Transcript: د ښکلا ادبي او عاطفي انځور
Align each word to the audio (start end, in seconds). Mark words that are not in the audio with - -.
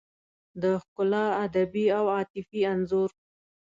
د 0.61 0.63
ښکلا 0.83 1.25
ادبي 1.45 1.85
او 1.97 2.05
عاطفي 2.15 2.59
انځور 2.73 3.09